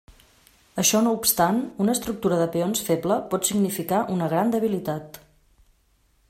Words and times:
Això 0.83 1.01
no 1.07 1.11
obstant, 1.17 1.59
una 1.85 1.95
estructura 1.97 2.39
de 2.39 2.47
peons 2.55 2.81
feble 2.87 3.19
pot 3.35 3.51
significar 3.51 4.01
una 4.15 4.31
gran 4.33 4.57
debilitat. 4.57 5.23